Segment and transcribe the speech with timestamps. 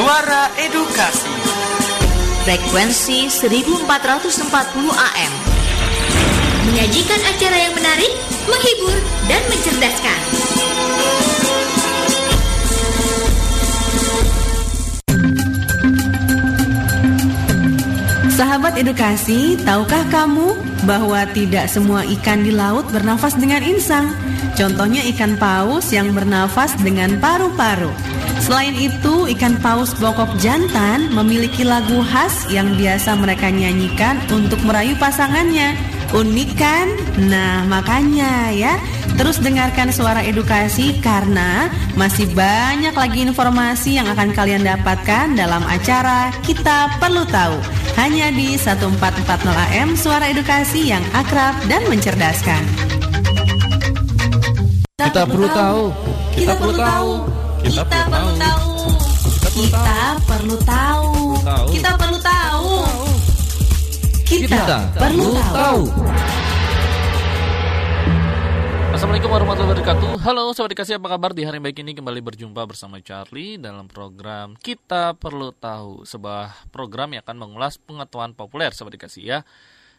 [0.00, 1.28] Suara Edukasi
[2.48, 4.48] Frekuensi 1440
[4.96, 5.32] AM
[6.72, 8.08] Menyajikan acara yang menarik,
[8.48, 8.96] menghibur,
[9.28, 10.18] dan mencerdaskan
[18.40, 20.56] Sahabat edukasi, tahukah kamu
[20.88, 24.16] bahwa tidak semua ikan di laut bernafas dengan insang?
[24.56, 27.92] Contohnya ikan paus yang bernafas dengan paru-paru.
[28.50, 34.98] Selain itu, ikan paus bokok jantan memiliki lagu khas yang biasa mereka nyanyikan untuk merayu
[34.98, 35.78] pasangannya.
[36.10, 36.90] Unik kan?
[37.30, 38.74] Nah, makanya ya,
[39.14, 46.34] terus dengarkan suara edukasi karena masih banyak lagi informasi yang akan kalian dapatkan dalam acara
[46.42, 47.54] Kita Perlu Tahu.
[48.02, 52.66] Hanya di 1440 AM Suara Edukasi yang akrab dan mencerdaskan.
[54.98, 55.82] Kita perlu tahu.
[56.34, 57.40] Kita perlu tahu.
[57.60, 58.72] Kita perlu tahu.
[59.52, 61.12] Kita perlu tahu.
[61.68, 62.72] Kita perlu tahu.
[64.24, 65.82] Kita perlu tahu.
[68.96, 73.00] Assalamualaikum warahmatullahi wabarakatuh Halo Sobat Dikasih apa kabar di hari baik ini kembali berjumpa bersama
[73.00, 79.24] Charlie dalam program Kita Perlu Tahu Sebuah program yang akan mengulas pengetahuan populer Sobat Dikasih
[79.24, 79.38] ya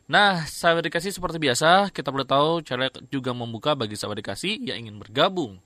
[0.06, 4.86] Nah Sobat Dikasih seperti biasa kita perlu tahu Charlie juga membuka bagi Sobat Dikasih yang
[4.86, 5.58] ingin bergabung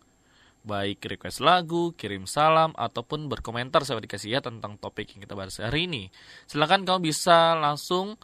[0.66, 5.62] Baik request lagu, kirim salam, ataupun berkomentar Sobat Dikasih ya tentang topik yang kita bahas
[5.62, 6.10] hari ini
[6.50, 8.18] Silahkan kamu bisa langsung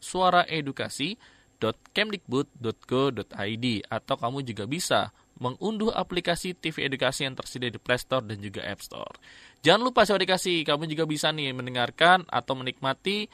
[1.56, 8.40] suaraedukasi.kemdikbud.go.id atau kamu juga bisa mengunduh aplikasi TV edukasi yang tersedia di Play Store dan
[8.40, 9.20] juga App Store.
[9.60, 13.28] Jangan lupa Sobat Edukasi, kamu juga bisa nih mendengarkan atau menikmati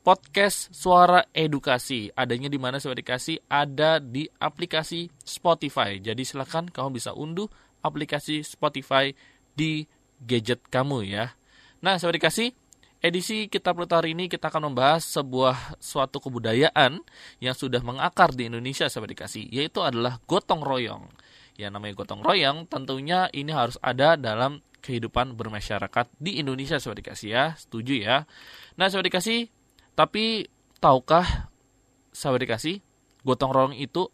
[0.00, 2.08] podcast Suara Edukasi.
[2.16, 3.36] Adanya di mana Sobat Edukasi?
[3.44, 6.00] Ada di aplikasi Spotify.
[6.00, 7.50] Jadi silakan kamu bisa unduh
[7.84, 9.12] aplikasi Spotify
[9.52, 9.84] di
[10.24, 11.36] gadget kamu ya.
[11.84, 12.56] Nah, Sobat Edukasi,
[12.98, 16.98] edisi kita perlu hari ini kita akan membahas sebuah suatu kebudayaan
[17.38, 21.06] yang sudah mengakar di Indonesia Sobat Edukasi, yaitu adalah gotong royong.
[21.58, 27.30] Ya namanya gotong royong tentunya ini harus ada dalam kehidupan bermasyarakat di Indonesia Sobat Dikasih
[27.30, 27.44] ya.
[27.58, 28.16] Setuju ya.
[28.78, 29.50] Nah Sobat Dikasih,
[29.94, 30.46] tapi
[30.78, 31.50] tahukah
[32.14, 32.82] Sobat Dikasih,
[33.22, 34.10] gotong royong itu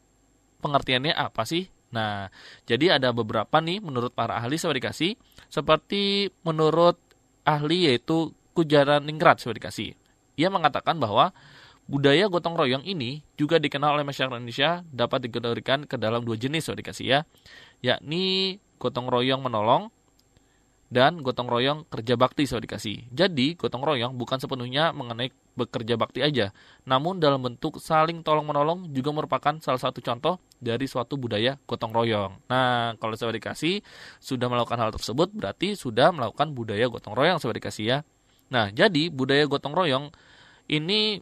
[0.64, 1.68] pengertiannya apa sih?
[1.94, 2.26] Nah,
[2.66, 5.16] jadi ada beberapa nih menurut para ahli Sobat Dikasih,
[5.52, 6.96] seperti menurut
[7.44, 9.98] ahli yaitu Kujaran Ningrat Sobat Dikasih.
[10.38, 11.34] Ia mengatakan bahwa
[11.91, 16.70] budaya gotong royong ini juga dikenal oleh masyarakat Indonesia dapat dikategorikan ke dalam dua jenis
[16.70, 17.20] Sobat Dikasih ya,
[17.82, 19.93] yakni gotong royong menolong
[20.94, 23.10] dan gotong royong kerja bakti sobat dikasih.
[23.10, 26.54] Jadi, gotong royong bukan sepenuhnya mengenai bekerja bakti aja,
[26.87, 32.47] namun dalam bentuk saling tolong-menolong juga merupakan salah satu contoh dari suatu budaya gotong royong.
[32.47, 33.82] Nah, kalau sobat dikasih
[34.22, 37.98] sudah melakukan hal tersebut, berarti sudah melakukan budaya gotong royong sobat dikasih ya.
[38.54, 40.15] Nah, jadi budaya gotong royong
[40.70, 41.19] ini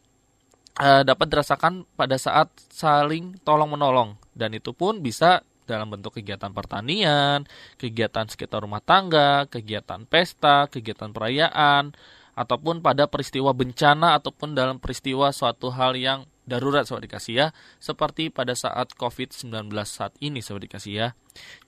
[0.77, 7.49] uh, dapat dirasakan pada saat saling tolong-menolong dan itu pun bisa dalam bentuk kegiatan pertanian,
[7.81, 11.97] kegiatan sekitar rumah tangga, kegiatan pesta, kegiatan perayaan,
[12.37, 17.47] ataupun pada peristiwa bencana ataupun dalam peristiwa suatu hal yang darurat sobat dikasih ya,
[17.79, 21.09] seperti pada saat COVID-19 saat ini sobat dikasih ya.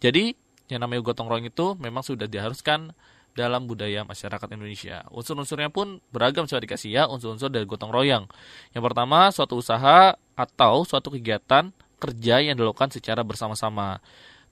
[0.02, 0.34] Jadi
[0.68, 2.96] yang namanya gotong royong itu memang sudah diharuskan
[3.34, 5.02] dalam budaya masyarakat Indonesia.
[5.10, 8.30] Unsur-unsurnya pun beragam sobat dikasih ya, unsur-unsur dari gotong royong.
[8.72, 13.98] Yang pertama, suatu usaha atau suatu kegiatan kerja yang dilakukan secara bersama-sama.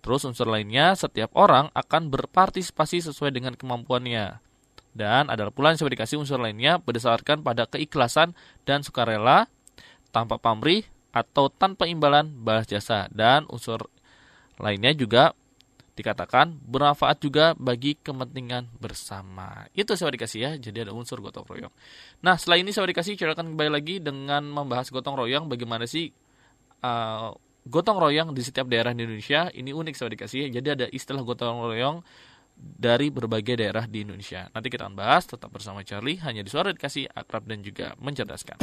[0.02, 4.42] Terus unsur lainnya, setiap orang akan berpartisipasi sesuai dengan kemampuannya.
[4.92, 9.48] Dan ada pula yang coba dikasih unsur lainnya berdasarkan pada keikhlasan dan sukarela,
[10.12, 10.84] tanpa pamrih
[11.14, 13.06] atau tanpa imbalan balas jasa.
[13.14, 13.88] Dan unsur
[14.60, 15.32] lainnya juga
[15.92, 19.68] dikatakan bermanfaat juga bagi kepentingan bersama.
[19.76, 21.72] Itu saya dikasih ya, jadi ada unsur gotong royong.
[22.24, 26.08] Nah, setelah ini saya dikasih, saya akan kembali lagi dengan membahas gotong royong, bagaimana sih
[26.80, 27.30] uh,
[27.68, 30.48] gotong royong di setiap daerah di Indonesia ini unik saya dikasih.
[30.48, 32.00] Jadi ada istilah gotong royong
[32.56, 34.48] dari berbagai daerah di Indonesia.
[34.52, 38.62] Nanti kita akan bahas tetap bersama Charlie hanya di suara dikasih akrab dan juga mencerdaskan.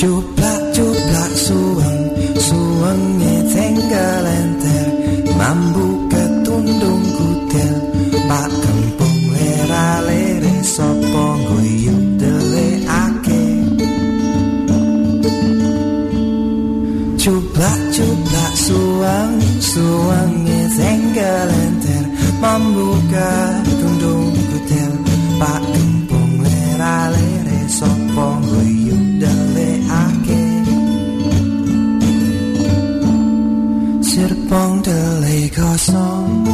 [0.00, 2.02] Cuplak-cuplak suang
[2.40, 4.88] Suangnya tenggelam ter
[5.36, 7.74] Mambu ketundung kutel
[8.24, 13.44] Pak kempung lera lere Sopong guyuk dele ake
[17.20, 22.04] Cuplak-cuplak suang Suangnya tenggelam ter
[22.40, 24.92] Mambu ketundung kutel
[25.36, 28.79] Pak kempung lera lere Sopong guyuk
[34.20, 36.44] Serpong the Lake or some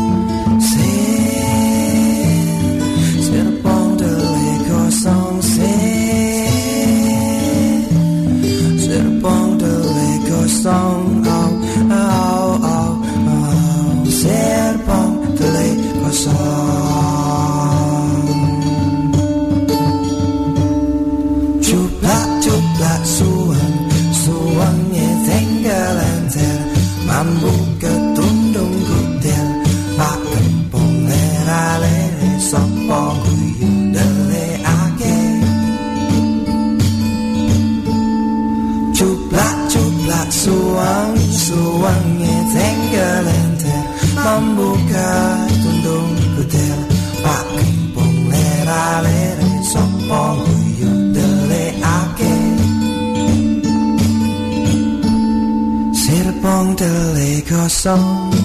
[56.79, 58.36] Mandalay or some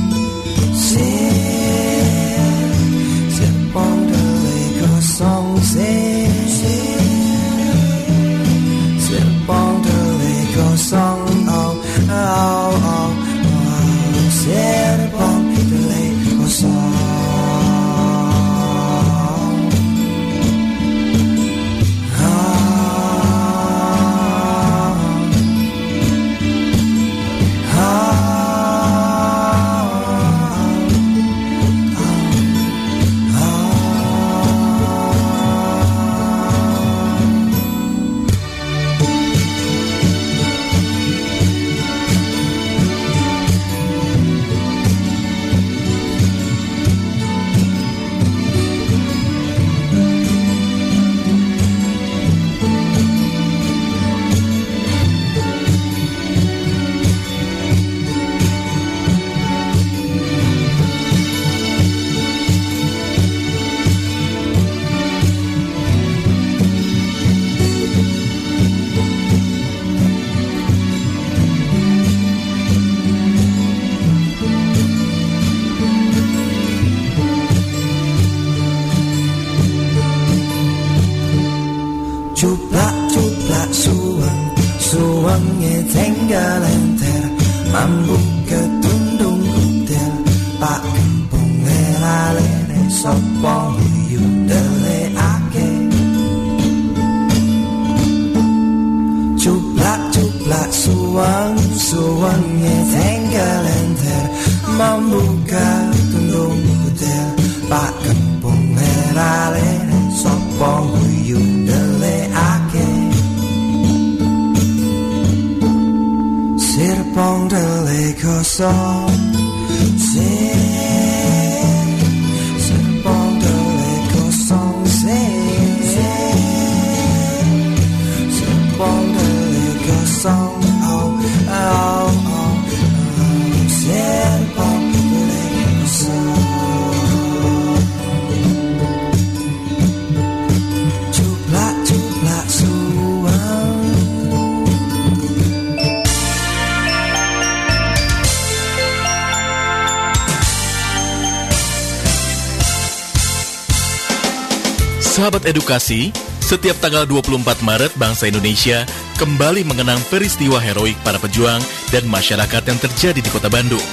[155.12, 158.88] Sahabat edukasi, setiap tanggal 24 Maret bangsa Indonesia
[159.20, 161.60] kembali mengenang peristiwa heroik para pejuang
[161.92, 163.84] dan masyarakat yang terjadi di kota Bandung.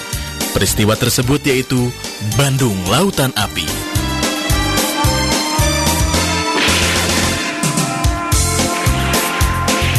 [0.54, 1.90] Peristiwa tersebut yaitu
[2.38, 3.97] Bandung Lautan Api.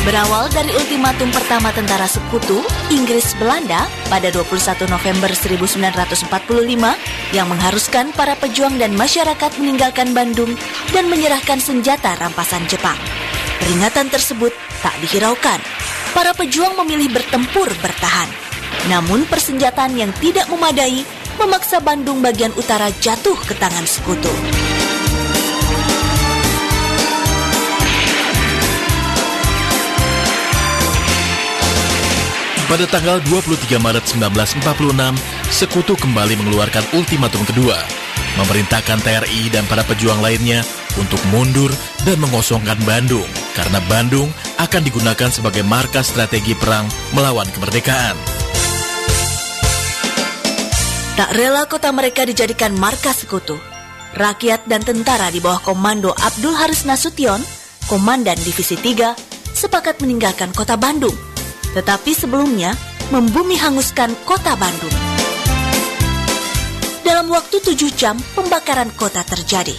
[0.07, 8.31] Berawal dari ultimatum pertama tentara sekutu Inggris Belanda pada 21 November 1945 yang mengharuskan para
[8.39, 10.55] pejuang dan masyarakat meninggalkan Bandung
[10.95, 12.95] dan menyerahkan senjata rampasan Jepang.
[13.59, 15.59] Peringatan tersebut tak dihiraukan.
[16.15, 18.31] Para pejuang memilih bertempur bertahan.
[18.87, 21.03] Namun persenjataan yang tidak memadai
[21.35, 24.31] memaksa Bandung bagian utara jatuh ke tangan sekutu.
[32.69, 35.17] Pada tanggal 23 Maret 1946,
[35.49, 37.73] Sekutu kembali mengeluarkan ultimatum kedua,
[38.37, 40.61] memerintahkan TRI dan para pejuang lainnya
[40.93, 41.73] untuk mundur
[42.05, 43.25] dan mengosongkan Bandung,
[43.57, 44.29] karena Bandung
[44.61, 46.85] akan digunakan sebagai markas strategi perang
[47.17, 48.13] melawan kemerdekaan.
[51.17, 53.57] Tak rela kota mereka dijadikan markas sekutu.
[54.13, 57.41] Rakyat dan tentara di bawah komando Abdul Haris Nasution,
[57.89, 59.17] Komandan Divisi 3,
[59.57, 61.28] sepakat meninggalkan kota Bandung.
[61.77, 62.73] Tetapi sebelumnya,
[63.09, 64.93] membumi hanguskan kota Bandung.
[67.05, 69.73] Dalam waktu tujuh jam, pembakaran kota terjadi.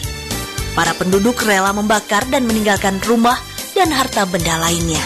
[0.74, 3.38] Para penduduk rela membakar dan meninggalkan rumah
[3.74, 5.02] dan harta benda lainnya.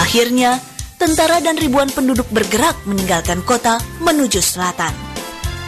[0.00, 0.60] Akhirnya,
[1.00, 4.92] tentara dan ribuan penduduk bergerak meninggalkan kota menuju selatan.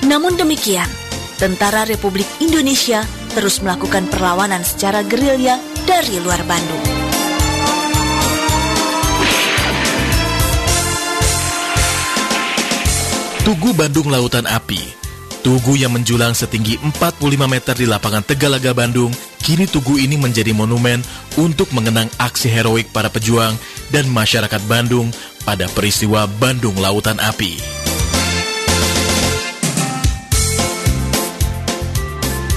[0.04, 0.88] Namun demikian,
[1.36, 3.04] tentara Republik Indonesia
[3.36, 6.95] terus melakukan perlawanan secara gerilya dari luar Bandung.
[13.46, 14.82] Tugu Bandung Lautan Api
[15.46, 20.98] Tugu yang menjulang setinggi 45 meter di lapangan Tegalaga Bandung, kini tugu ini menjadi monumen
[21.38, 23.54] untuk mengenang aksi heroik para pejuang
[23.94, 25.14] dan masyarakat Bandung
[25.46, 27.54] pada peristiwa Bandung Lautan Api.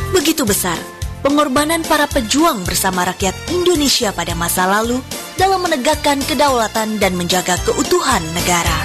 [0.09, 0.81] Begitu besar
[1.21, 4.97] pengorbanan para pejuang bersama rakyat Indonesia pada masa lalu
[5.37, 8.78] dalam menegakkan kedaulatan dan menjaga keutuhan negara.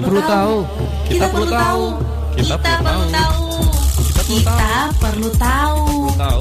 [0.00, 0.56] Perlu tahu.
[1.06, 1.84] Kita perlu tahu.
[2.36, 3.42] Kita perlu tahu.
[4.30, 4.64] Kita
[4.96, 5.82] perlu tahu.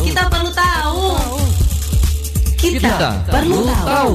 [0.05, 1.03] Kita perlu tahu.
[2.59, 4.13] Kita Kita perlu tahu.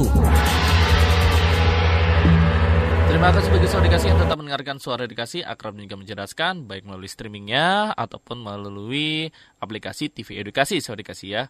[3.05, 7.07] Terima kasih bagi saudara dikasih yang tetap mendengarkan suara dikasih akrab juga menjelaskan baik melalui
[7.07, 9.31] streamingnya ataupun melalui
[9.63, 11.43] aplikasi TV Edukasi saudara dikasih ya.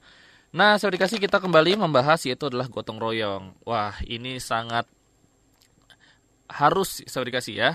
[0.54, 3.58] Nah saudara dikasih kita kembali membahas yaitu adalah gotong royong.
[3.66, 4.86] Wah ini sangat
[6.50, 7.72] harus saudara dikasih ya.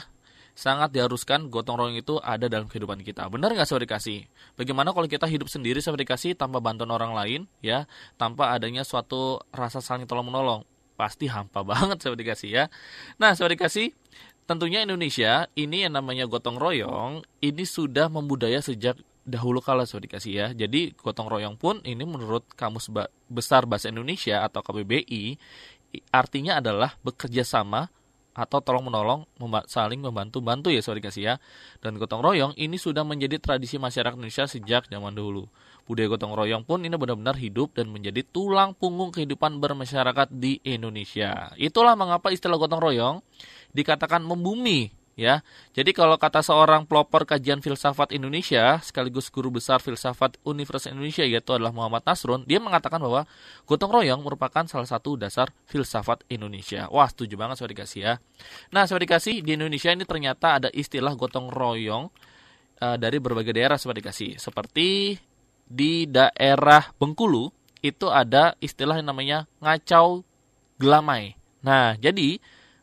[0.51, 3.25] Sangat diharuskan gotong royong itu ada dalam kehidupan kita.
[3.33, 4.29] Benar nggak saudara dikasih?
[4.59, 7.89] Bagaimana kalau kita hidup sendiri saudara dikasih tanpa bantuan orang lain ya,
[8.21, 10.63] tanpa adanya suatu rasa saling tolong menolong?
[10.99, 12.65] Pasti hampa banget saudara dikasih ya.
[13.17, 13.95] Nah saudara dikasih,
[14.45, 20.33] tentunya Indonesia ini yang namanya gotong royong ini sudah membudaya sejak dahulu kala saudara dikasih
[20.35, 20.47] ya.
[20.53, 22.91] Jadi gotong royong pun ini menurut Kamus
[23.31, 25.39] Besar Bahasa Indonesia atau KBBI
[26.15, 27.91] artinya adalah bekerja sama
[28.41, 31.35] atau tolong menolong memba- saling membantu bantu ya saudara dikasih ya.
[31.85, 35.45] Dan gotong royong ini sudah menjadi tradisi masyarakat Indonesia sejak zaman dahulu.
[35.85, 41.53] Budaya gotong royong pun ini benar-benar hidup dan menjadi tulang punggung kehidupan bermasyarakat di Indonesia.
[41.61, 43.17] Itulah mengapa istilah gotong royong
[43.77, 45.45] dikatakan membumi ya.
[45.77, 51.53] Jadi kalau kata seorang pelopor kajian filsafat Indonesia sekaligus guru besar filsafat Universitas Indonesia yaitu
[51.53, 53.29] adalah Muhammad Nasrun, dia mengatakan bahwa
[53.69, 56.89] gotong royong merupakan salah satu dasar filsafat Indonesia.
[56.89, 58.15] Wah, setuju banget saudara dikasih ya.
[58.73, 62.09] Nah, saudara dikasih di Indonesia ini ternyata ada istilah gotong royong
[62.81, 64.41] eh, dari berbagai daerah saudara dikasih.
[64.41, 65.21] Seperti
[65.71, 70.25] di daerah Bengkulu itu ada istilah yang namanya ngacau
[70.81, 71.37] gelamai.
[71.61, 72.41] Nah, jadi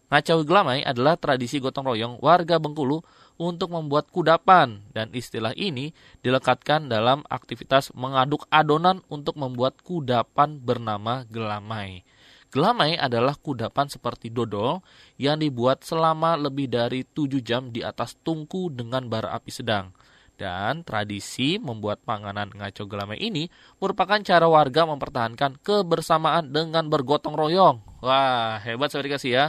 [0.08, 3.04] ngacau gelamai adalah tradisi gotong royong warga Bengkulu
[3.38, 5.94] untuk membuat kudapan dan istilah ini
[6.26, 12.02] dilekatkan dalam aktivitas mengaduk adonan untuk membuat kudapan bernama gelamai.
[12.48, 14.80] Gelamai adalah kudapan seperti dodol
[15.20, 19.92] yang dibuat selama lebih dari 7 jam di atas tungku dengan bara api sedang.
[20.38, 23.50] Dan tradisi membuat panganan ngaco gelamai ini
[23.82, 27.82] merupakan cara warga mempertahankan kebersamaan dengan bergotong royong.
[28.06, 29.46] Wah, hebat saudara dikasih ya.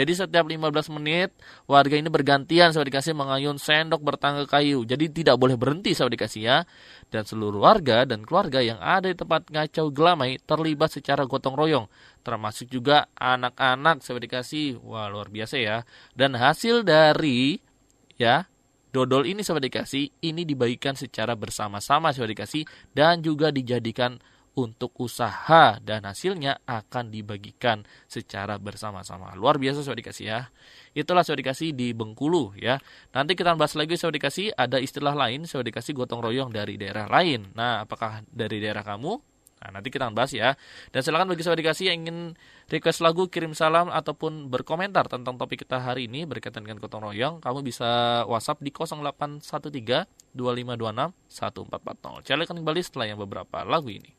[0.00, 1.28] Jadi setiap 15 menit
[1.68, 4.80] warga ini bergantian saudara dikasih mengayun sendok bertangga kayu.
[4.88, 6.58] Jadi tidak boleh berhenti saudara dikasih ya.
[7.12, 11.84] Dan seluruh warga dan keluarga yang ada di tempat ngacau gelamai terlibat secara gotong royong.
[12.24, 14.80] Termasuk juga anak-anak saudara dikasih.
[14.80, 15.84] Wah, luar biasa ya.
[16.16, 17.60] Dan hasil dari
[18.16, 18.48] ya
[18.88, 22.64] dodol ini sahabat dikasih ini dibagikan secara bersama-sama sahabat dikasih
[22.96, 24.16] dan juga dijadikan
[24.58, 29.30] untuk usaha dan hasilnya akan dibagikan secara bersama-sama.
[29.38, 30.40] Luar biasa sahabat dikasih ya.
[30.90, 32.82] Itulah sahabat dikasih di Bengkulu ya.
[33.14, 37.06] Nanti kita bahas lagi sahabat dikasih ada istilah lain sahabat dikasih gotong royong dari daerah
[37.06, 37.54] lain.
[37.54, 39.29] Nah, apakah dari daerah kamu?
[39.60, 40.56] Nah, nanti kita akan bahas ya.
[40.88, 42.18] Dan silakan bagi sahabat dikasih yang ingin
[42.72, 47.44] request lagu, kirim salam, ataupun berkomentar tentang topik kita hari ini berkaitan dengan gotong royong,
[47.44, 52.24] kamu bisa WhatsApp di 0813 2526 1440.
[52.24, 54.16] Saya akan kembali setelah yang beberapa lagu ini.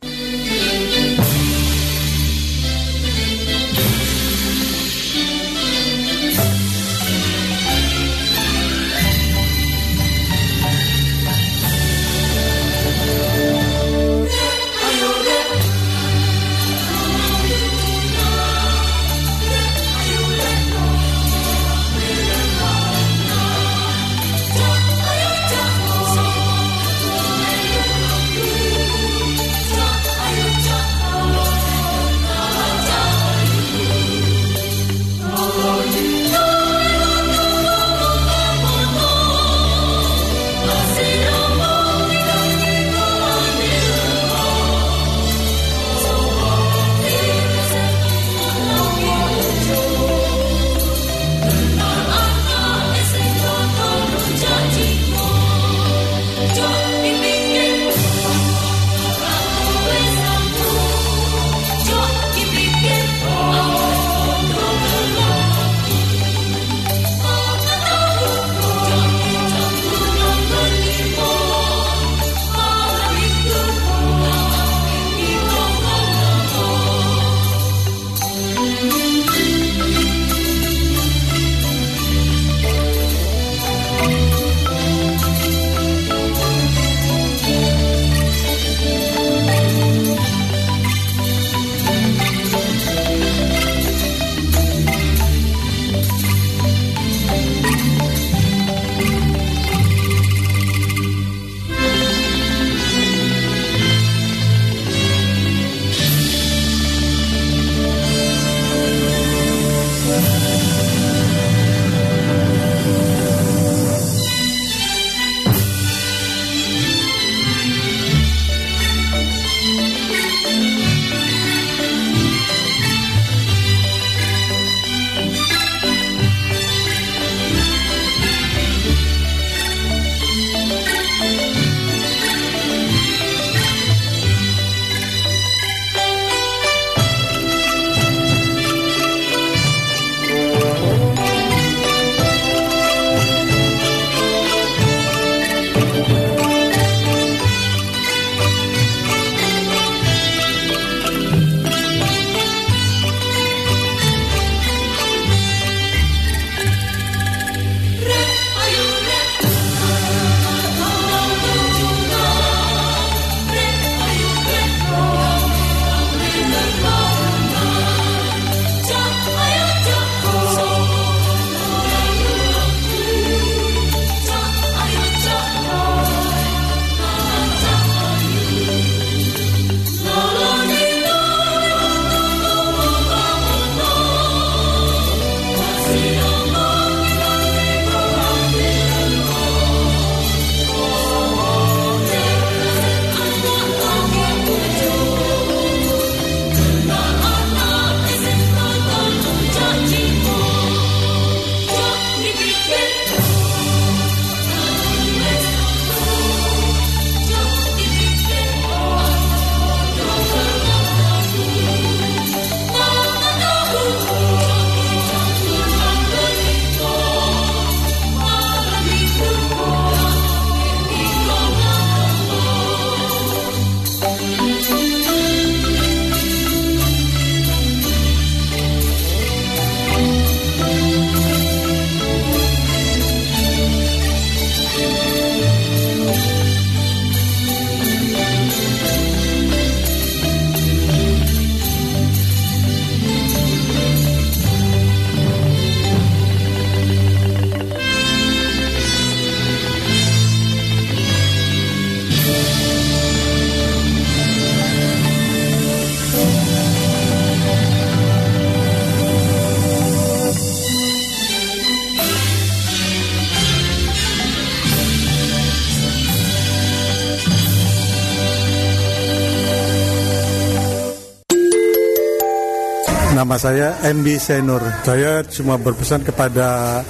[273.32, 274.60] Nama saya MB Senur.
[274.84, 276.84] Saya cuma berpesan kepada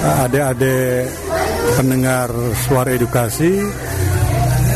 [0.00, 1.04] uh, adik-adik
[1.76, 2.32] pendengar
[2.64, 3.60] suara edukasi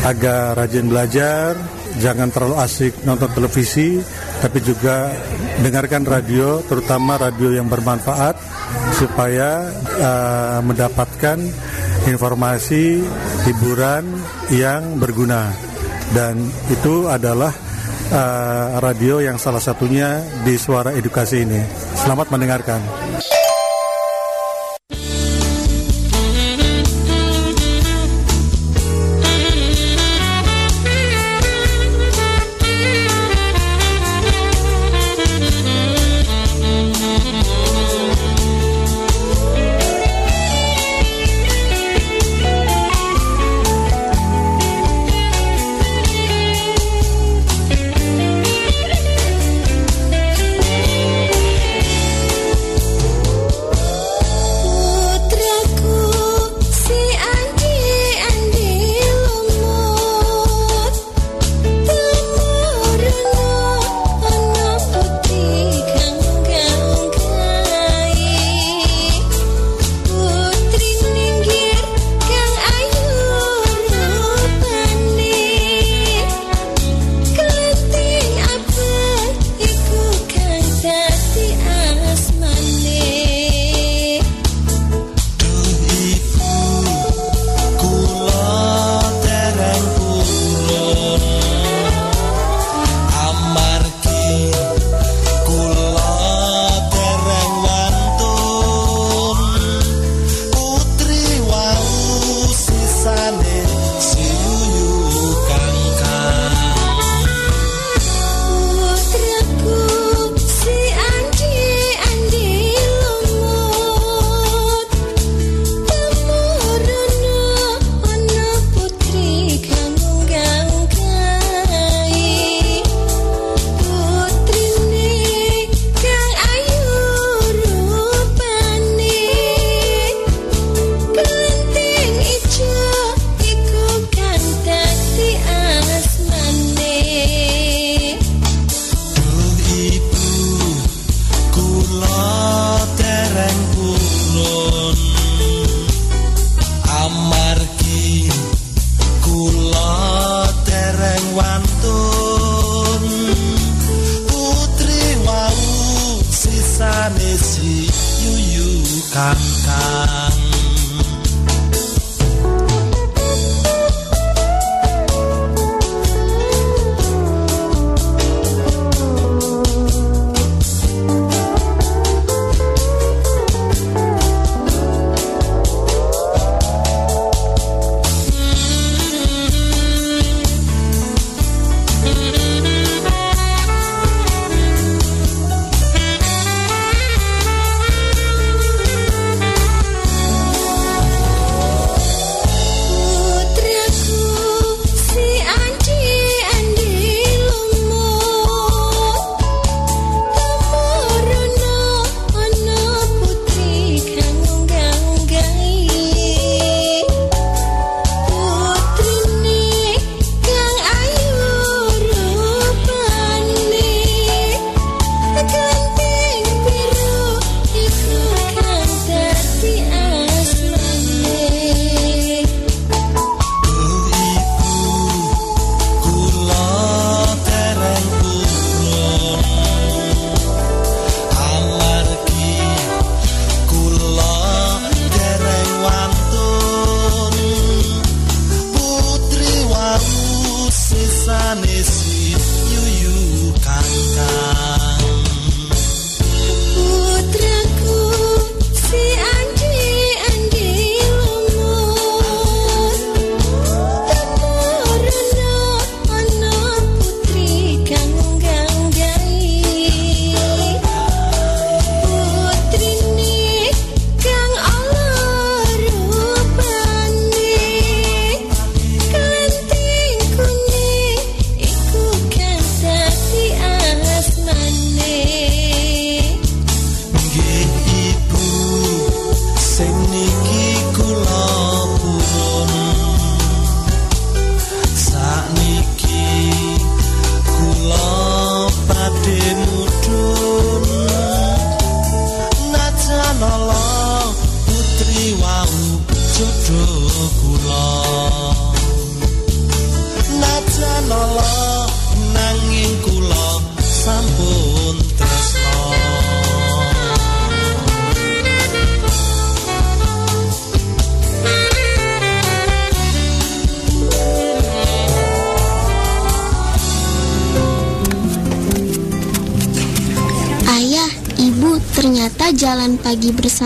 [0.04, 1.56] agar rajin belajar,
[2.04, 3.96] jangan terlalu asik nonton televisi,
[4.44, 5.08] tapi juga
[5.64, 8.36] dengarkan radio, terutama radio yang bermanfaat
[9.00, 11.40] supaya uh, mendapatkan
[12.12, 13.00] informasi
[13.48, 14.04] hiburan
[14.52, 15.48] yang berguna.
[16.12, 17.56] Dan itu adalah
[18.10, 21.62] uh, radio yang salah satunya di suara edukasi ini.
[21.96, 22.80] Selamat mendengarkan.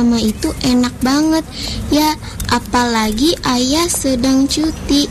[0.01, 1.45] Bersama itu enak banget.
[1.93, 2.17] Ya,
[2.49, 5.05] apalagi ayah sedang cuti.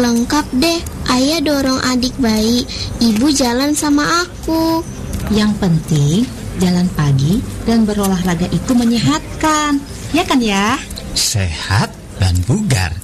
[0.00, 0.80] Lengkap deh,
[1.12, 2.64] ayah dorong adik bayi,
[3.04, 4.80] ibu jalan sama aku.
[5.28, 6.24] Yang penting
[6.56, 9.76] jalan pagi dan berolahraga itu menyehatkan.
[10.16, 10.80] Ya kan ya?
[11.12, 12.96] Sehat dan bugar.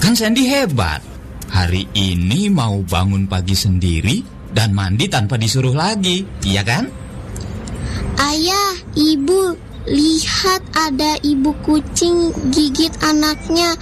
[0.00, 1.04] Kan Sandy hebat.
[1.52, 6.88] Hari ini mau bangun pagi sendiri dan mandi tanpa disuruh lagi, iya kan?
[8.16, 13.72] Ayah, ibu, lihat ada ibu kucing gigit anaknya.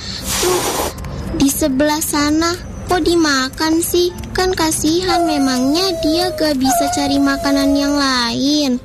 [0.42, 0.62] Tuh,
[1.36, 2.54] di sebelah sana.
[2.86, 4.14] Kok dimakan sih?
[4.30, 8.78] Kan kasihan memangnya dia gak bisa cari makanan yang lain.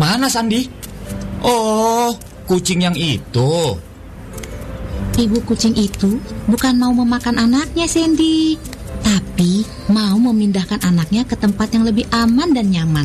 [0.00, 0.64] Mana Sandi?
[1.44, 2.16] Oh,
[2.48, 3.76] kucing yang itu.
[5.18, 6.16] Ibu kucing itu
[6.48, 8.56] bukan mau memakan anaknya, Sandy.
[9.04, 13.04] Tapi mau memindahkan anaknya ke tempat yang lebih aman dan nyaman.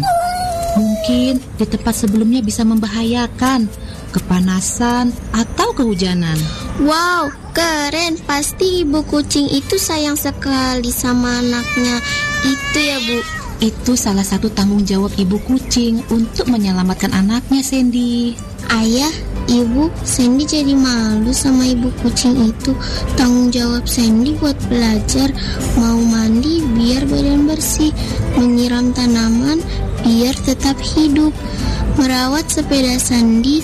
[0.74, 3.70] Mungkin di tempat sebelumnya bisa membahayakan,
[4.10, 6.38] kepanasan, atau kehujanan.
[6.82, 8.18] Wow, keren.
[8.26, 12.02] Pasti ibu kucing itu sayang sekali sama anaknya.
[12.42, 13.18] Itu ya, Bu.
[13.62, 18.34] Itu salah satu tanggung jawab ibu kucing untuk menyelamatkan anaknya, Sandy.
[18.74, 19.14] Ayah,
[19.46, 22.74] ibu, Sandy jadi malu sama ibu kucing itu.
[23.14, 25.30] Tanggung jawab Sandy buat belajar,
[25.78, 27.94] mau mandi biar badan bersih,
[28.36, 29.62] menyiram tanaman
[30.04, 31.32] biar tetap hidup,
[31.96, 33.64] merawat sepeda Sandy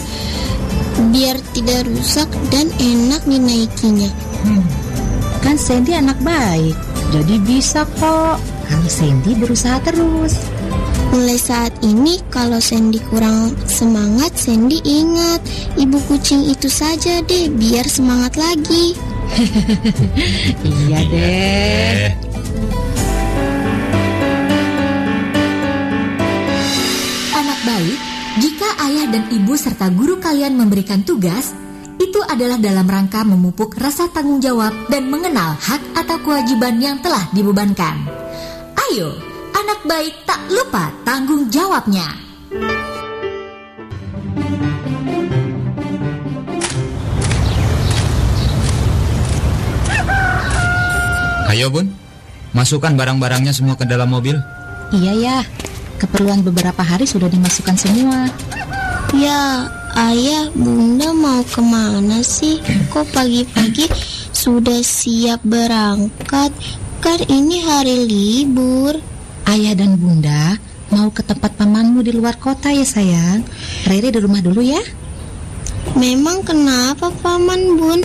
[1.12, 4.12] biar tidak rusak dan enak dinaikinya.
[4.44, 4.64] Hmm,
[5.44, 6.76] kan Sandy anak baik,
[7.12, 8.40] jadi bisa kok.
[8.70, 10.36] Kalau Sandy berusaha terus.
[11.10, 15.42] Mulai saat ini kalau Sandy kurang semangat, Sandy ingat
[15.74, 18.94] ibu kucing itu saja deh biar semangat lagi.
[20.70, 22.29] iya deh.
[28.80, 31.52] Ayah dan ibu serta guru kalian memberikan tugas,
[32.00, 37.28] itu adalah dalam rangka memupuk rasa tanggung jawab dan mengenal hak atau kewajiban yang telah
[37.36, 38.08] dibebankan.
[38.88, 39.20] Ayo,
[39.52, 42.08] anak baik tak lupa tanggung jawabnya.
[51.50, 51.92] Ayo Bun,
[52.56, 54.38] masukkan barang-barangnya semua ke dalam mobil.
[54.96, 55.38] Iya ya,
[56.00, 58.30] keperluan beberapa hari sudah dimasukkan semua.
[59.18, 59.66] Ya,
[59.98, 62.62] ayah, bunda mau ke mana sih?
[62.94, 63.90] Kok pagi-pagi
[64.30, 66.54] sudah siap berangkat?
[67.02, 69.02] Kan ini hari libur.
[69.50, 70.62] Ayah dan bunda
[70.94, 73.42] mau ke tempat pamanmu di luar kota ya sayang.
[73.90, 74.82] Rere di rumah dulu ya.
[75.98, 78.00] Memang kenapa paman bun?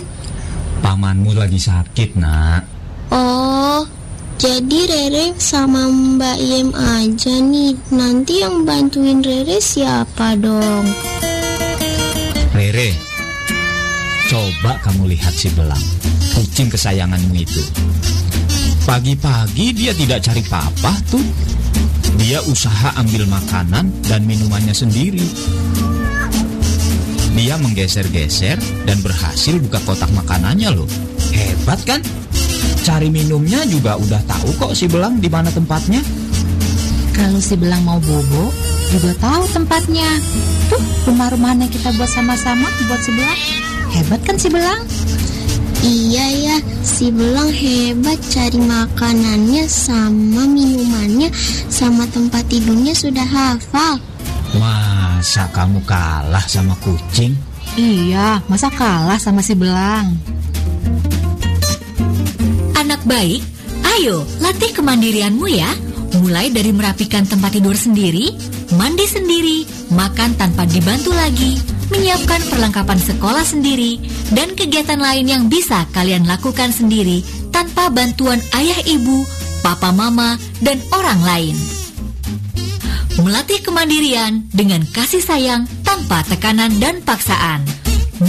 [0.81, 2.65] Pamanmu lagi sakit, nak.
[3.13, 3.85] Oh,
[4.35, 7.73] jadi Rere sama Mbak Yem aja nih.
[7.95, 10.85] Nanti yang bantuin Rere siapa dong?
[12.51, 12.91] Rere,
[14.27, 15.81] coba kamu lihat si Belang,
[16.35, 17.63] kucing kesayanganmu itu.
[18.83, 21.25] Pagi-pagi dia tidak cari papa tuh.
[22.15, 25.25] Dia usaha ambil makanan dan minumannya sendiri.
[27.35, 28.55] Dia menggeser-geser
[28.87, 30.87] dan berhasil buka kotak makanannya loh.
[31.35, 31.99] Hebat kan?
[32.85, 35.99] Cari minumnya juga udah tahu kok si Belang di mana tempatnya.
[37.15, 38.51] Kalau si Belang mau bobo,
[38.93, 40.07] juga tahu tempatnya.
[40.69, 43.41] Tuh, rumah-rumahan yang kita buat sama-sama buat si Belang.
[43.95, 44.83] Hebat kan si Belang?
[45.85, 51.29] Iya ya, si Belang hebat cari makanannya sama minumannya
[51.69, 54.01] sama tempat tidurnya sudah hafal.
[54.57, 57.37] Masa kamu kalah sama kucing?
[57.77, 60.17] Iya, masa kalah sama si Belang?
[62.95, 63.43] Anak baik,
[63.99, 65.67] ayo latih kemandirianmu ya.
[66.23, 68.31] Mulai dari merapikan tempat tidur sendiri,
[68.79, 71.59] mandi sendiri, makan tanpa dibantu lagi,
[71.91, 73.99] menyiapkan perlengkapan sekolah sendiri,
[74.31, 77.19] dan kegiatan lain yang bisa kalian lakukan sendiri
[77.51, 79.27] tanpa bantuan ayah ibu,
[79.59, 81.55] papa mama, dan orang lain.
[83.19, 87.59] Melatih kemandirian dengan kasih sayang tanpa tekanan dan paksaan.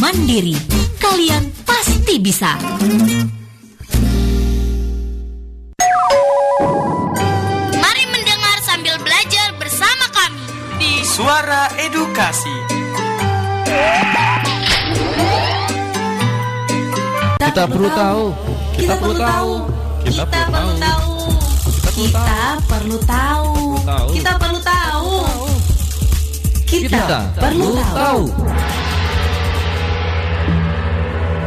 [0.02, 0.58] Mandiri,
[0.98, 2.58] kalian pasti bisa.
[17.56, 18.24] Kita perlu tahu.
[18.76, 19.52] Kita perlu tahu.
[20.04, 21.12] Kita perlu tahu.
[21.88, 22.36] Kita
[22.68, 23.52] perlu tahu.
[24.12, 25.12] Kita perlu tahu.
[26.68, 28.22] Kita perlu tahu.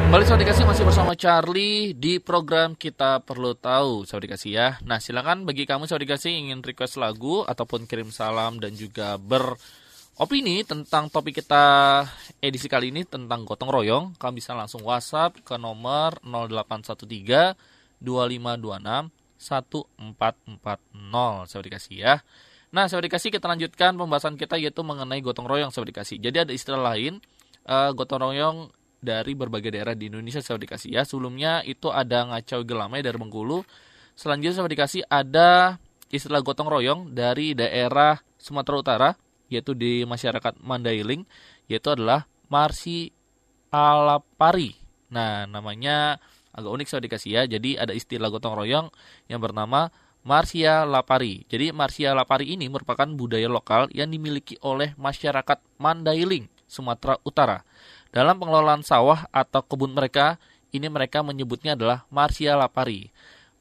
[0.10, 4.82] Kembali sahabat dikasih masih bersama Charlie di program Kita Perlu Tahu sahabat dikasih ya.
[4.90, 9.22] Nah silakan bagi kamu sahabat dikasih ingin request lagu ataupun kirim salam dan juga
[10.20, 12.04] beropini tentang topik kita
[12.44, 17.56] edisi kali ini tentang gotong royong, kamu bisa langsung WhatsApp ke nomor 0813
[18.04, 22.20] 2526 1440 sahabat dikasih ya.
[22.76, 26.20] Nah sahabat dikasih kita lanjutkan pembahasan kita yaitu mengenai gotong royong sahabat dikasih.
[26.20, 27.24] Jadi ada istilah lain
[27.64, 31.08] eh, gotong royong dari berbagai daerah di Indonesia saya dikasih ya.
[31.08, 33.64] Sebelumnya itu ada ngacau gelamai dari Bengkulu.
[34.20, 35.80] Selanjutnya saya dikasih ada
[36.12, 41.26] istilah gotong royong dari daerah Sumatera Utara yaitu di masyarakat Mandailing
[41.68, 43.14] yaitu adalah Marsi
[43.70, 44.74] Alapari.
[45.10, 46.18] Nah, namanya
[46.54, 47.42] agak unik saya dikasih ya.
[47.46, 48.90] Jadi ada istilah gotong royong
[49.30, 49.94] yang bernama
[50.26, 51.48] Marsia Lapari.
[51.48, 57.64] Jadi Marsia Lapari ini merupakan budaya lokal yang dimiliki oleh masyarakat Mandailing, Sumatera Utara.
[58.10, 60.42] Dalam pengelolaan sawah atau kebun mereka,
[60.74, 63.10] ini mereka menyebutnya adalah Marsia Lapari.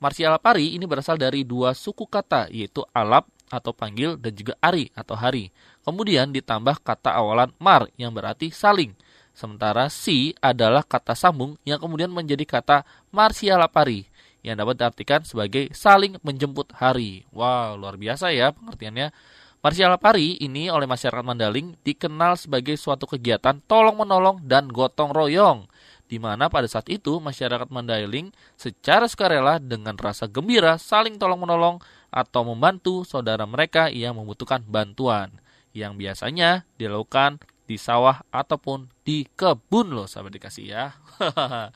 [0.02, 4.92] Marsia Lapari ini berasal dari dua suku kata, yaitu alap atau panggil dan juga ari
[4.94, 5.50] atau hari.
[5.82, 8.92] Kemudian ditambah kata awalan mar yang berarti saling.
[9.34, 12.82] Sementara si adalah kata sambung yang kemudian menjadi kata
[13.14, 14.08] Marsia Lapari
[14.42, 17.26] yang dapat diartikan sebagai saling menjemput hari.
[17.34, 19.10] Wow, luar biasa ya pengertiannya.
[19.58, 25.66] Marsial Pari ini oleh masyarakat Mandaling dikenal sebagai suatu kegiatan tolong-menolong dan gotong royong,
[26.06, 32.42] di mana pada saat itu masyarakat Mandaling secara sukarela dengan rasa gembira saling tolong-menolong atau
[32.44, 35.40] membantu saudara mereka yang membutuhkan bantuan,
[35.76, 40.96] yang biasanya dilakukan di sawah ataupun di kebun loh sahabat dikasih ya.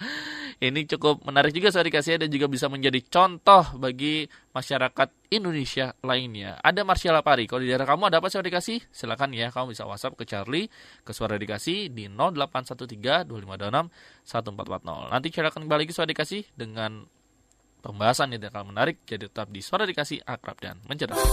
[0.64, 4.24] Ini cukup menarik juga sahabat dikasih ya dan juga bisa menjadi contoh bagi
[4.56, 6.56] masyarakat Indonesia lainnya.
[6.64, 7.44] Ada Marsial Pari.
[7.44, 8.80] Kalau di daerah kamu ada apa sahabat dikasih?
[8.88, 10.72] Silakan ya kamu bisa WhatsApp ke Charlie
[11.04, 13.92] ke suara dikasih di 0813 2526
[14.24, 15.12] 1440.
[15.12, 17.04] Nanti saya akan kembali lagi suara dikasih dengan
[17.82, 19.02] pembahasan yang akan menarik.
[19.04, 21.30] Jadi tetap di suara dikasih akrab dan mencerdaskan.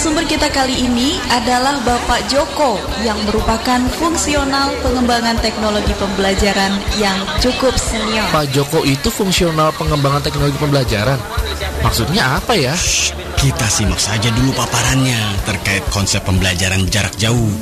[0.00, 7.76] Narasumber kita kali ini adalah Bapak Joko yang merupakan fungsional pengembangan teknologi pembelajaran yang cukup
[7.76, 8.24] senior.
[8.32, 11.20] Pak Joko itu fungsional pengembangan teknologi pembelajaran.
[11.84, 12.72] Maksudnya apa ya?
[13.36, 17.52] Kita simak saja dulu paparannya terkait konsep pembelajaran jarak jauh.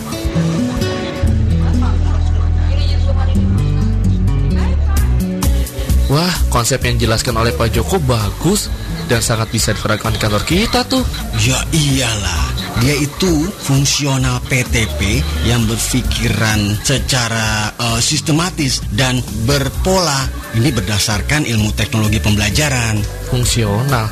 [6.06, 8.70] Wah, konsep yang dijelaskan oleh Pak Joko bagus
[9.08, 11.02] dan sangat bisa diterapkan di kantor kita tuh.
[11.40, 12.44] Ya iyalah,
[12.84, 20.28] dia itu fungsional PTP yang berpikiran secara eh, sistematis dan berpola.
[20.54, 23.00] Ini berdasarkan ilmu teknologi pembelajaran.
[23.32, 24.06] Fungsional.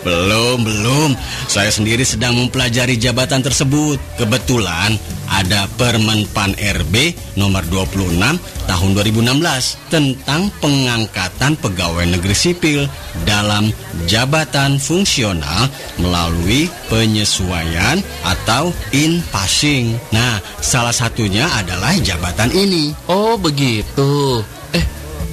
[0.03, 1.11] belum, belum.
[1.47, 4.01] Saya sendiri sedang mempelajari jabatan tersebut.
[4.19, 4.99] Kebetulan
[5.31, 8.19] ada Permen PAN RB nomor 26
[8.65, 12.81] tahun 2016 tentang pengangkatan pegawai negeri sipil
[13.29, 13.71] dalam
[14.09, 15.69] jabatan fungsional
[16.01, 19.97] melalui penyesuaian atau in passing.
[20.13, 22.93] Nah, salah satunya adalah jabatan ini.
[23.09, 24.43] Oh, begitu.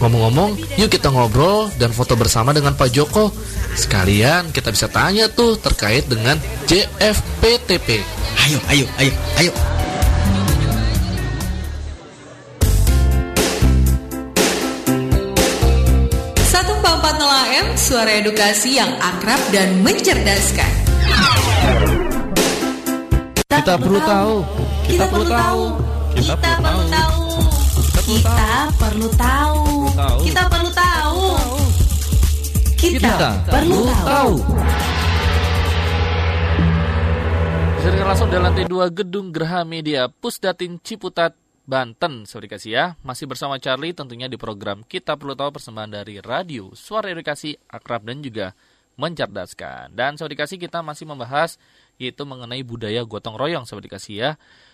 [0.01, 3.29] Ngomong-ngomong, yuk kita ngobrol dan foto bersama dengan Pak Joko.
[3.77, 8.01] Sekalian kita bisa tanya tuh terkait dengan JFPTP.
[8.41, 9.53] Ayo, ayo, ayo, ayo.
[16.49, 20.71] Satu empat AM, suara edukasi yang akrab dan mencerdaskan.
[23.53, 24.35] Kita perlu tahu.
[24.89, 25.63] Kita perlu tahu.
[26.17, 26.57] Kita perlu tahu.
[26.57, 27.21] Kita perlu tahu.
[28.01, 28.49] Kita
[28.81, 29.70] perlu tahu.
[32.79, 34.33] Kita perlu tahu.
[37.81, 41.35] Siaran langsung dari lantai 2 Gedung Geraha Media Pusdatin Ciputat
[41.67, 42.85] Banten, sorry kasih ya.
[43.03, 48.07] Masih bersama Charlie tentunya di program Kita Perlu Tahu persembahan dari Radio Suara Edukasi Akrab
[48.07, 48.55] dan juga
[48.95, 49.91] mencerdaskan.
[49.91, 51.59] Dan sorry kasih kita masih membahas
[51.99, 54.31] yaitu mengenai budaya gotong royong sobat dikasih ya.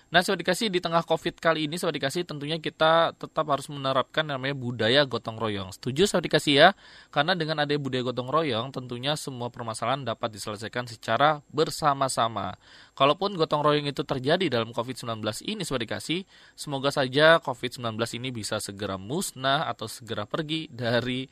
[0.08, 4.24] Nah sobat dikasih di tengah covid kali ini sobat dikasih tentunya kita tetap harus menerapkan
[4.24, 5.76] namanya budaya gotong royong.
[5.76, 6.70] Setuju sobat dikasih ya?
[7.12, 12.56] Karena dengan adanya budaya gotong royong tentunya semua permasalahan dapat diselesaikan secara bersama-sama.
[12.96, 16.24] Kalaupun gotong royong itu terjadi dalam covid-19 ini sobat dikasih,
[16.56, 21.28] semoga saja covid-19 ini bisa segera musnah atau segera pergi dari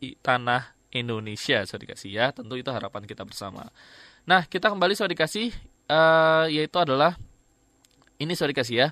[0.00, 2.32] tanah Indonesia sobat dikasih ya.
[2.32, 3.68] Tentu itu harapan kita bersama.
[4.24, 5.52] Nah, kita kembali sobat dikasih
[5.92, 7.20] eh, yaitu adalah
[8.18, 8.88] ini sorry kasih ya.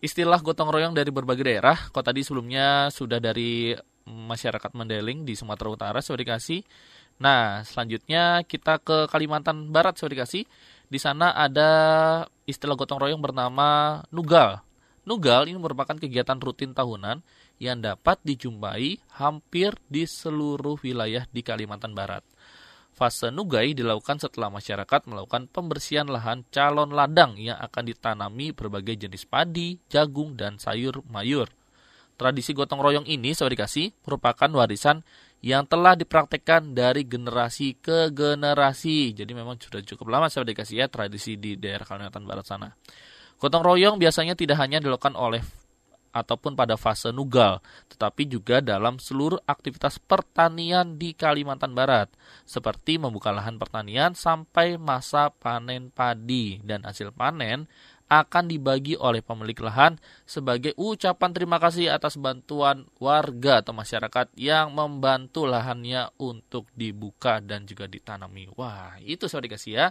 [0.00, 1.76] Istilah gotong royong dari berbagai daerah.
[1.92, 3.76] Kalau tadi sebelumnya sudah dari
[4.08, 6.64] masyarakat Mendeling di Sumatera Utara, sorry kasih.
[7.20, 10.48] Nah, selanjutnya kita ke Kalimantan Barat, sorry kasih.
[10.88, 11.70] Di sana ada
[12.48, 14.64] istilah gotong royong bernama Nugal.
[15.04, 17.20] Nugal ini merupakan kegiatan rutin tahunan
[17.60, 22.24] yang dapat dijumpai hampir di seluruh wilayah di Kalimantan Barat.
[23.00, 29.24] Fase nugai dilakukan setelah masyarakat melakukan pembersihan lahan calon ladang yang akan ditanami berbagai jenis
[29.24, 31.48] padi, jagung, dan sayur mayur.
[32.20, 35.00] Tradisi gotong royong ini, saudara dikasih, merupakan warisan
[35.40, 39.16] yang telah dipraktekkan dari generasi ke generasi.
[39.16, 42.68] Jadi memang sudah cukup lama saudara dikasih ya tradisi di daerah Kalimantan Barat sana.
[43.40, 45.40] Gotong royong biasanya tidak hanya dilakukan oleh
[46.10, 52.10] ataupun pada fase nugal, tetapi juga dalam seluruh aktivitas pertanian di Kalimantan Barat,
[52.44, 57.70] seperti membuka lahan pertanian sampai masa panen padi dan hasil panen
[58.10, 59.94] akan dibagi oleh pemilik lahan
[60.26, 67.70] sebagai ucapan terima kasih atas bantuan warga atau masyarakat yang membantu lahannya untuk dibuka dan
[67.70, 68.50] juga ditanami.
[68.58, 69.86] Wah, itu saya dikasih ya.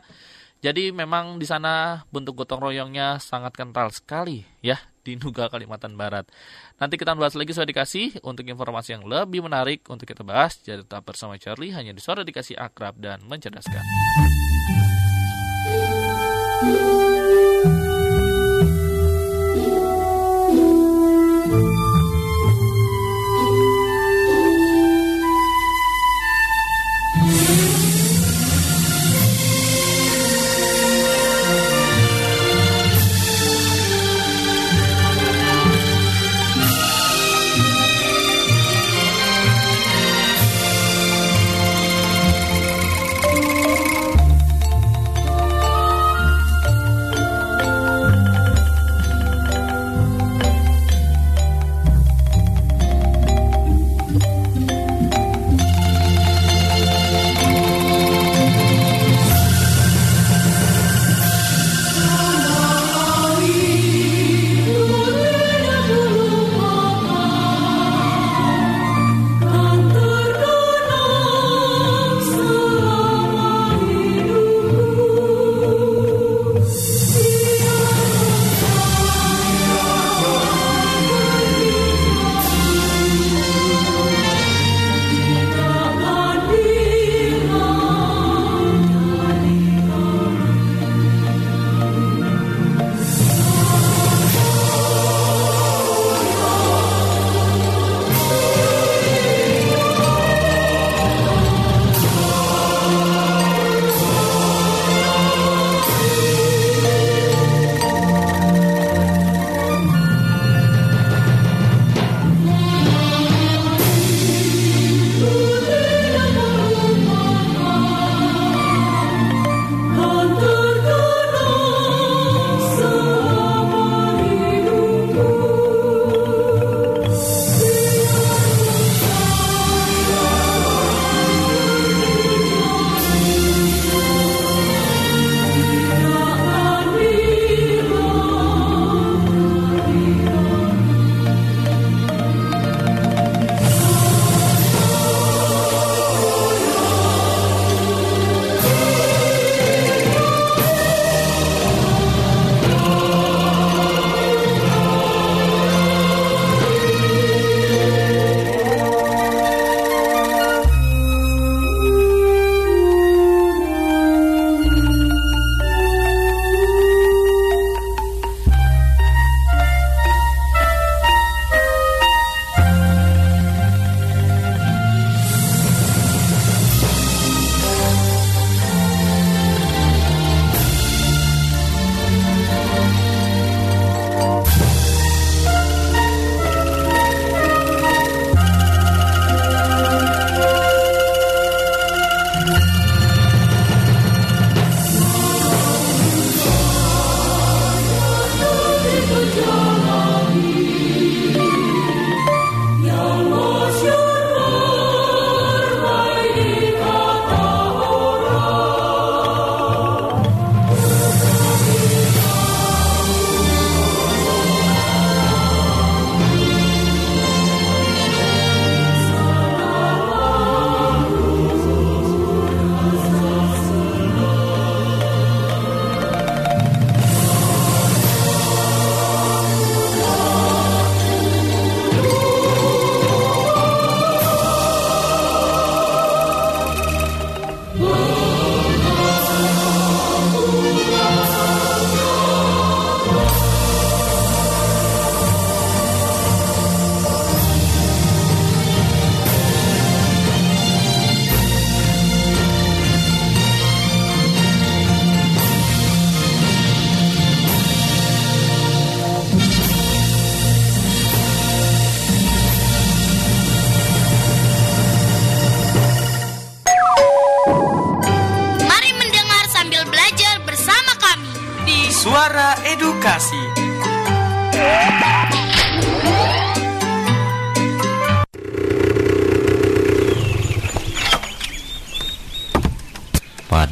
[0.59, 4.75] Jadi memang di sana bentuk gotong royongnya sangat kental sekali ya
[5.07, 6.27] di Nuga Kalimantan Barat.
[6.75, 10.59] Nanti kita bahas lagi sudah dikasih untuk informasi yang lebih menarik untuk kita bahas.
[10.59, 13.83] Jadi tetap bersama Charlie hanya di suara dikasih akrab dan mencerdaskan.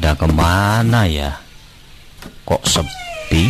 [0.08, 1.36] pada ke mana ya?
[2.48, 3.44] Kok sepi?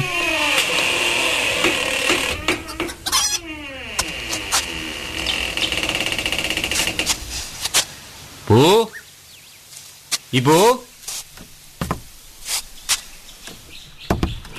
[8.50, 8.90] Bu?
[10.34, 10.60] Ibu?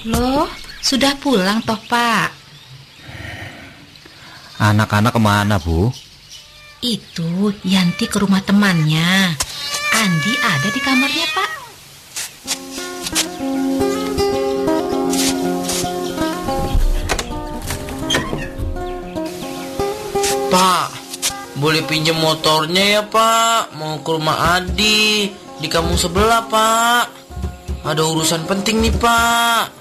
[0.08, 0.47] Loh,
[0.80, 2.32] sudah pulang toh, Pak?
[4.56, 5.91] Anak-anak ke mana, Bu?
[6.80, 9.36] Itu Yanti ke rumah temannya.
[10.00, 11.49] Andi ada di kamarnya, Pak.
[20.60, 20.91] Pak,
[21.55, 23.80] boleh pinjam motornya ya Pak?
[23.80, 27.03] Mau ke rumah Adi di kampung sebelah Pak.
[27.88, 29.72] Ada urusan penting nih Pak.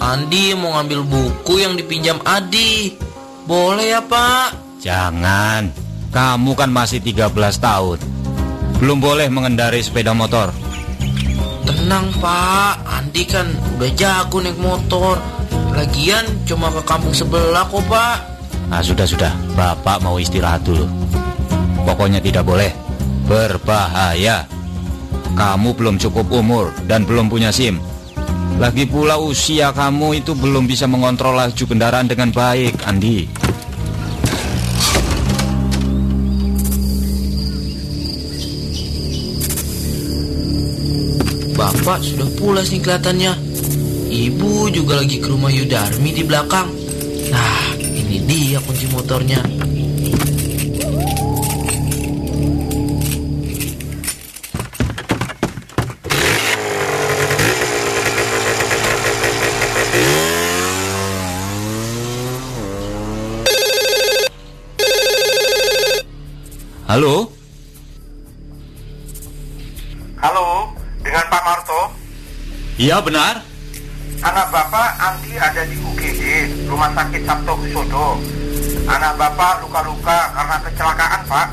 [0.00, 2.96] Andi mau ngambil buku yang dipinjam Adi.
[3.44, 4.80] Boleh ya Pak?
[4.80, 5.68] Jangan.
[6.08, 7.28] Kamu kan masih 13
[7.60, 8.00] tahun.
[8.80, 10.56] Belum boleh mengendarai sepeda motor.
[11.68, 13.44] Tenang Pak, Andi kan
[13.76, 15.20] udah jago naik motor.
[15.76, 18.31] Lagian cuma ke kampung sebelah kok Pak.
[18.72, 19.52] Nah, sudah-sudah.
[19.52, 20.88] Bapak mau istirahat dulu.
[21.84, 22.72] Pokoknya tidak boleh.
[23.28, 24.48] Berbahaya.
[25.36, 27.76] Kamu belum cukup umur dan belum punya SIM.
[28.56, 33.28] Lagi pula usia kamu itu belum bisa mengontrol laju kendaraan dengan baik, Andi.
[41.52, 43.32] Bapak sudah pulas nih kelihatannya.
[44.08, 46.68] Ibu juga lagi ke rumah Yudarmi di belakang.
[47.32, 47.81] Nah,
[48.12, 49.40] ini dia kunci motornya.
[66.92, 67.24] Halo?
[70.20, 70.68] Halo,
[71.00, 71.80] dengan Pak Marto.
[72.76, 73.40] Iya, benar.
[74.20, 75.00] Anak Bapak
[76.72, 78.16] Rumah Sakit Sabto Kusodo.
[78.88, 81.48] Anak Bapak luka-luka karena kecelakaan, Pak.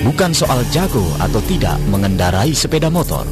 [0.00, 3.28] Bukan soal jago atau tidak mengendarai sepeda motor.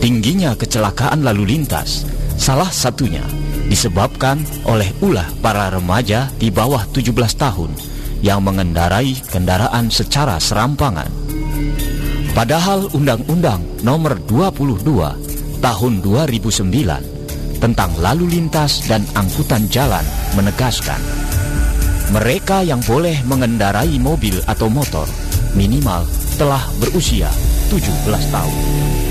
[0.00, 2.08] Tingginya kecelakaan lalu lintas,
[2.40, 3.24] salah satunya
[3.68, 7.76] disebabkan oleh ulah para remaja di bawah 17 tahun
[8.24, 11.23] yang mengendarai kendaraan secara serampangan.
[12.34, 14.82] Padahal Undang-Undang Nomor 22
[15.62, 20.04] Tahun 2009 tentang lalu lintas dan angkutan jalan
[20.36, 21.00] menegaskan
[22.12, 25.08] mereka yang boleh mengendarai mobil atau motor
[25.56, 26.04] minimal
[26.36, 27.32] telah berusia
[27.72, 29.03] 17 tahun.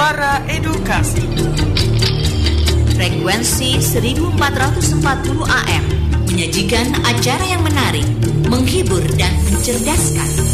[0.00, 1.20] Suara Edukasi.
[2.96, 5.84] Frekuensi 1440 AM
[6.24, 8.08] menyajikan acara yang menarik,
[8.48, 10.49] menghibur dan mencerdaskan.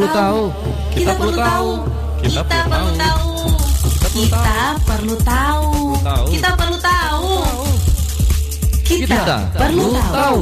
[0.00, 0.42] Perlu tahu.
[0.96, 1.70] Kita perlu tahu.
[2.24, 3.28] Kita perlu tahu.
[4.16, 4.56] Kita
[4.88, 5.68] perlu tahu.
[6.32, 7.28] Kita perlu tahu.
[8.88, 10.40] Kita perlu tahu.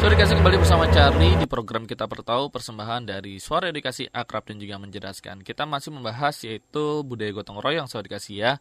[0.00, 4.56] Sudah dikasih kembali bersama Charlie di program kita pertahu persembahan dari Suara Edukasi Akrab dan
[4.56, 5.44] juga menjelaskan.
[5.44, 8.52] Kita masih membahas yaitu budaya gotong royong Suara dikasih ya.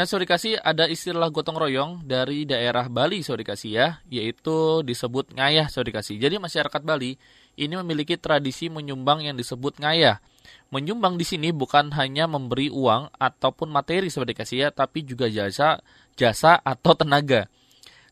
[0.00, 5.36] Nah Suara dikasih ada istilah gotong royong dari daerah Bali Suara dikasih ya, yaitu disebut
[5.36, 6.16] ngayah Suara dikasih.
[6.16, 7.20] Jadi masyarakat Bali
[7.58, 10.22] ini memiliki tradisi menyumbang yang disebut ngayah.
[10.70, 15.82] Menyumbang di sini bukan hanya memberi uang ataupun materi Suara dikasih ya, tapi juga jasa
[16.14, 17.50] jasa atau tenaga.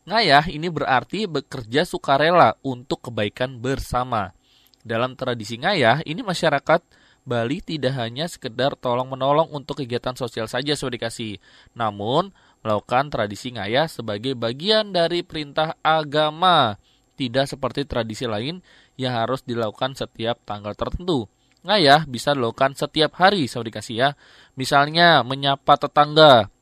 [0.07, 4.35] Ngayah ini berarti bekerja sukarela untuk kebaikan bersama.
[4.83, 6.79] Dalam tradisi ngayah, ini masyarakat
[7.27, 11.43] Bali tidak hanya sekedar tolong-menolong untuk kegiatan sosial saja sudah dikasih,
[11.75, 12.31] namun
[12.63, 16.79] melakukan tradisi ngayah sebagai bagian dari perintah agama,
[17.17, 18.61] tidak seperti tradisi lain
[18.93, 21.25] yang harus dilakukan setiap tanggal tertentu.
[21.65, 24.09] Ngayah bisa dilakukan setiap hari, sudah dikasih ya.
[24.53, 26.53] Misalnya menyapa tetangga,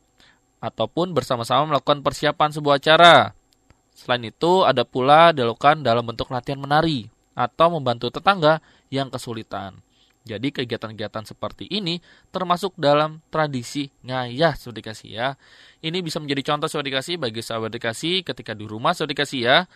[0.60, 3.36] ataupun bersama-sama melakukan persiapan sebuah acara.
[3.96, 9.76] Selain itu, ada pula dilakukan dalam bentuk latihan menari atau membantu tetangga yang kesulitan.
[10.26, 12.02] Jadi kegiatan-kegiatan seperti ini
[12.34, 15.28] termasuk dalam tradisi ngayah saudara dikasih ya.
[15.78, 19.70] Ini bisa menjadi contoh saudara bagi sahabat dikasih ketika di rumah saudara ya.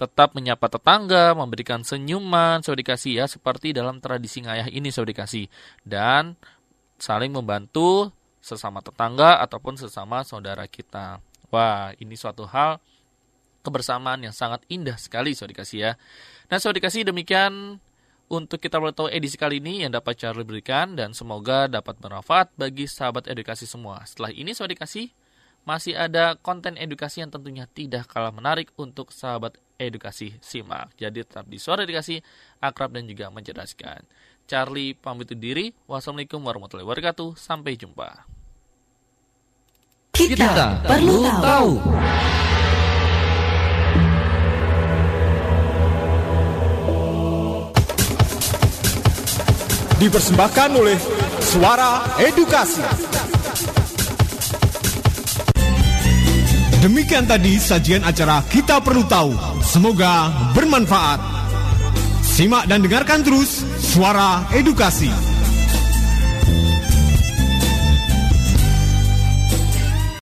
[0.00, 5.44] Tetap menyapa tetangga, memberikan senyuman saudara dikasih ya seperti dalam tradisi ngayah ini saudara dikasih.
[5.84, 6.40] Dan
[6.96, 8.08] saling membantu
[8.40, 11.20] sesama tetangga ataupun sesama saudara kita.
[11.52, 12.80] Wah, ini suatu hal
[13.60, 15.92] kebersamaan yang sangat indah sekali saudara dikasih ya.
[16.48, 17.76] Nah saudara dikasih demikian
[18.32, 22.56] untuk kita boleh tahu edisi kali ini yang dapat Charlie berikan dan semoga dapat bermanfaat
[22.56, 24.00] bagi sahabat edukasi semua.
[24.08, 25.12] Setelah ini saudara dikasih
[25.68, 30.92] masih ada konten edukasi yang tentunya tidak kalah menarik untuk sahabat edukasi simak.
[31.00, 32.20] Jadi tetap di suara edukasi
[32.60, 34.04] akrab dan juga mencerdaskan.
[34.44, 35.72] Charlie pamit undur diri.
[35.88, 37.38] Wassalamualaikum warahmatullahi wabarakatuh.
[37.40, 38.28] Sampai jumpa.
[40.12, 41.72] Kita perlu tahu.
[50.00, 50.96] dipersembahkan oleh
[51.44, 53.09] Suara Edukasi.
[56.80, 59.36] Demikian tadi sajian acara Kita Perlu Tahu.
[59.60, 61.20] Semoga bermanfaat.
[62.24, 65.29] Simak dan dengarkan terus Suara Edukasi.